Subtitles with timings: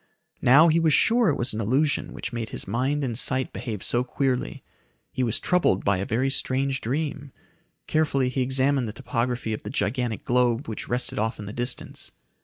[0.41, 3.83] Now he was sure it was an illusion which made his mind and sight behave
[3.83, 4.63] so queerly.
[5.11, 7.31] He was troubled by a very strange dream.
[7.85, 12.11] Carefully he examined the topography of the gigantic globe which rested off in the distance.